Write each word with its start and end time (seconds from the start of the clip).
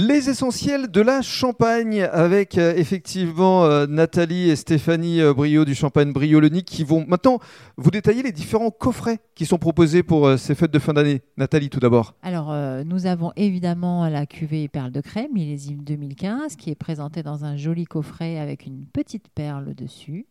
Les 0.00 0.30
essentiels 0.30 0.92
de 0.92 1.00
la 1.00 1.22
Champagne 1.22 2.08
avec 2.12 2.56
euh, 2.56 2.72
effectivement 2.76 3.64
euh, 3.64 3.88
Nathalie 3.88 4.48
et 4.48 4.54
Stéphanie 4.54 5.20
euh, 5.20 5.34
Brio 5.34 5.64
du 5.64 5.74
Champagne 5.74 6.12
Brio 6.12 6.38
Lenic 6.38 6.66
qui 6.66 6.84
vont 6.84 7.04
maintenant 7.08 7.40
vous 7.76 7.90
détailler 7.90 8.22
les 8.22 8.30
différents 8.30 8.70
coffrets 8.70 9.18
qui 9.34 9.44
sont 9.44 9.58
proposés 9.58 10.04
pour 10.04 10.28
euh, 10.28 10.36
ces 10.36 10.54
fêtes 10.54 10.70
de 10.70 10.78
fin 10.78 10.92
d'année. 10.92 11.22
Nathalie 11.36 11.68
tout 11.68 11.80
d'abord. 11.80 12.14
Alors, 12.22 12.54
nous 12.84 13.06
avons 13.06 13.32
évidemment 13.34 14.08
la 14.08 14.24
cuvée 14.24 14.68
Perle 14.68 14.92
de 14.92 15.00
Crème, 15.00 15.32
millésime 15.32 15.82
2015, 15.82 16.54
qui 16.54 16.70
est 16.70 16.76
présentée 16.76 17.24
dans 17.24 17.44
un 17.44 17.56
joli 17.56 17.84
coffret 17.84 18.38
avec 18.38 18.66
une 18.66 18.86
petite 18.86 19.26
perle 19.34 19.74
dessus, 19.74 20.26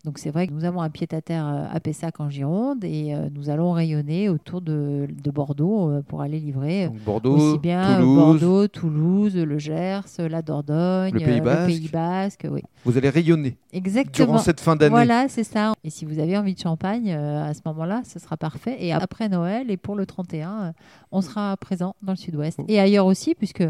Donc 0.07 0.19
c'est 0.19 0.29
vrai 0.29 0.47
que 0.47 0.53
nous 0.53 0.63
avons 0.63 0.81
un 0.81 0.89
pied-à-terre 0.89 1.45
euh, 1.45 1.65
à 1.69 1.81
Pessac 1.81 2.21
en 2.21 2.29
Gironde 2.29 2.85
et 2.85 3.13
euh, 3.13 3.27
nous 3.35 3.49
allons 3.49 3.73
rayonner 3.73 4.29
autour 4.29 4.61
de, 4.61 5.05
de 5.11 5.31
Bordeaux 5.31 5.89
euh, 5.91 6.01
pour 6.01 6.21
aller 6.21 6.39
livrer 6.39 6.87
Donc 6.87 7.03
Bordeaux, 7.03 7.35
aussi 7.35 7.59
bien 7.59 7.97
Toulouse. 7.97 8.15
Bordeaux, 8.15 8.67
Toulouse, 8.69 9.35
le 9.35 9.57
Gers, 9.57 10.05
la 10.17 10.41
Dordogne, 10.41 11.13
Le 11.13 11.19
Pays 11.19 11.41
Basque. 11.41 11.67
Pays 11.67 11.89
Basque, 11.89 12.47
oui. 12.49 12.61
Vous 12.85 12.97
allez 12.97 13.09
rayonner 13.09 13.57
Exactement. 13.73 14.27
durant 14.27 14.37
cette 14.37 14.61
fin 14.61 14.77
d'année. 14.77 14.91
Voilà, 14.91 15.27
c'est 15.27 15.43
ça. 15.43 15.73
Et 15.83 15.89
si 15.89 16.05
vous 16.05 16.19
avez 16.19 16.37
envie 16.37 16.53
de 16.53 16.59
champagne, 16.59 17.11
à 17.11 17.53
ce 17.53 17.59
moment-là, 17.65 18.01
ce 18.05 18.17
sera 18.17 18.37
parfait. 18.37 18.77
Et 18.79 18.93
après 18.93 19.27
Noël 19.27 19.69
et 19.69 19.75
pour 19.75 19.95
le 19.95 20.05
31, 20.05 20.49
euh, 20.49 20.71
on 21.11 21.21
sera 21.21 21.55
présent 21.57 21.95
dans 22.01 22.13
le 22.13 22.17
sud-ouest. 22.17 22.59
Et 22.67 22.79
ailleurs 22.79 23.05
aussi, 23.05 23.35
puisque 23.35 23.63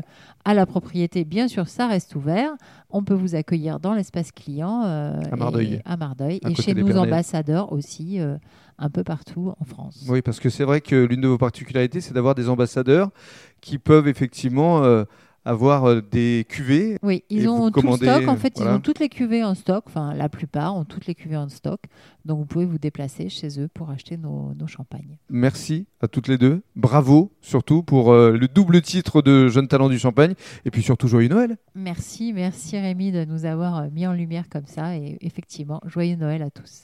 à 0.46 0.54
la 0.54 0.66
propriété, 0.66 1.26
bien 1.26 1.48
sûr, 1.48 1.68
ça 1.68 1.88
reste 1.88 2.16
ouvert. 2.16 2.52
On 2.90 3.04
peut 3.04 3.14
vous 3.14 3.36
accueillir 3.36 3.80
dans 3.80 3.94
l'espace 3.94 4.32
client 4.32 4.84
euh, 4.86 5.20
À 5.32 5.36
Mardeuil. 5.36 5.74
et, 5.76 5.82
à 5.86 5.98
Mardeuil. 5.98 6.27
À 6.44 6.50
et 6.50 6.56
chez 6.56 6.74
Pernelles. 6.74 6.98
ambassadeurs 6.98 7.72
aussi, 7.72 8.20
euh, 8.20 8.38
un 8.78 8.90
peu 8.90 9.04
partout 9.04 9.54
en 9.60 9.66
France. 9.66 10.06
Oui, 10.08 10.22
parce 10.22 10.40
que 10.40 10.50
c'est 10.50 10.64
vrai 10.64 10.82
que 10.82 10.96
l'une 10.96 11.22
de 11.22 11.28
vos 11.28 11.38
particularités, 11.38 12.02
c'est 12.02 12.14
d'avoir 12.14 12.36
des 12.36 12.50
ambassadeurs 12.50 13.10
qui 13.62 13.78
peuvent 13.78 14.08
effectivement 14.08 14.84
euh, 14.84 15.06
avoir 15.48 15.86
euh, 15.86 16.02
des 16.02 16.46
cuvées. 16.48 16.98
Oui, 17.02 17.24
ils 17.30 17.48
ont 17.48 17.72
tout 17.72 17.82
commandez, 17.82 18.06
stock. 18.06 18.28
En 18.28 18.36
fait, 18.36 18.54
voilà. 18.56 18.72
ils 18.72 18.76
ont 18.76 18.80
toutes 18.80 19.00
les 19.00 19.10
cuvées 19.10 19.44
en 19.44 19.56
stock. 19.56 19.86
Enfin, 19.88 20.14
la 20.14 20.30
plupart 20.30 20.76
ont 20.76 20.84
toutes 20.84 21.08
les 21.08 21.16
cuvées 21.16 21.38
en 21.38 21.50
stock. 21.50 21.82
Donc, 22.26 22.40
vous 22.40 22.46
pouvez 22.46 22.66
vous 22.66 22.78
déplacer 22.78 23.30
chez 23.30 23.60
eux 23.60 23.70
pour 23.74 23.90
acheter 23.90 24.18
nos, 24.18 24.54
nos 24.56 24.68
champagnes. 24.68 25.18
Merci 25.30 25.88
à 26.02 26.08
toutes 26.08 26.28
les 26.28 26.38
deux. 26.38 26.62
Bravo 26.76 27.32
surtout 27.42 27.82
pour 27.82 28.12
euh, 28.12 28.38
le 28.38 28.48
double 28.48 28.82
titre 28.82 29.22
de 29.22 29.48
Jeune 29.48 29.68
Talent 29.68 29.90
du 29.90 29.98
Champagne. 29.98 30.34
Et 30.66 30.72
puis 30.72 30.82
surtout, 30.82 31.08
joyeux 31.08 31.30
Noël. 31.30 31.58
Merci, 31.76 32.34
merci 32.34 32.78
Rémi 32.78 33.12
de 33.12 33.26
nous 33.26 33.46
avoir 33.46 33.78
euh, 33.78 33.88
mis 33.92 34.06
en 34.06 34.14
lumière 34.14 34.50
comme 34.50 34.68
ça. 34.68 34.96
Et 34.98 35.18
effectivement, 35.22 35.82
joyeux 35.86 36.18
Noël 36.18 36.42
à 36.42 36.50
tous. 36.50 36.76